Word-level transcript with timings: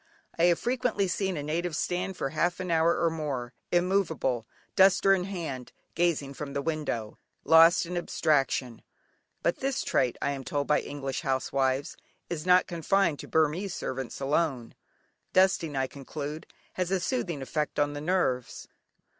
I 0.39 0.45
have 0.45 0.57
frequently 0.57 1.07
seen 1.07 1.37
a 1.37 1.43
native 1.43 1.75
stand 1.75 2.17
for 2.17 2.29
half 2.29 2.59
an 2.59 2.71
hour 2.71 2.97
or 2.97 3.11
more, 3.11 3.53
immovable, 3.71 4.47
duster 4.75 5.13
in 5.13 5.25
hand, 5.25 5.73
gazing 5.93 6.33
from 6.33 6.53
the 6.53 6.61
window, 6.63 7.19
lost 7.43 7.85
in 7.85 7.95
abstraction. 7.95 8.81
But 9.43 9.57
this 9.57 9.83
trait, 9.83 10.17
I 10.19 10.31
am 10.31 10.43
told 10.43 10.65
by 10.65 10.81
English 10.81 11.21
housewives, 11.21 11.97
is 12.31 12.47
not 12.47 12.65
confined 12.65 13.19
to 13.19 13.27
Burmese 13.27 13.75
servants 13.75 14.19
alone. 14.19 14.73
Dusting, 15.33 15.75
I 15.75 15.85
conclude, 15.85 16.47
has 16.73 16.89
a 16.89 16.99
soothing 16.99 17.43
effect 17.43 17.77
on 17.77 17.93
the 17.93 18.01
nerves. 18.01 18.67